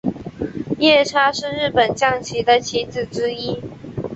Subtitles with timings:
[0.79, 3.61] 夜叉是日本将棋的棋子之一。